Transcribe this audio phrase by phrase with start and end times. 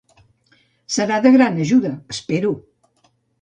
[0.95, 2.55] Serà de gran ajuda, espero.